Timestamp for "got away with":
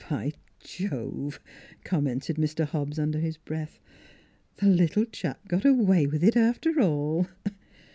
5.47-6.23